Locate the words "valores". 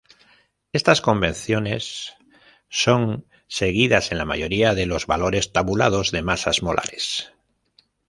5.05-5.53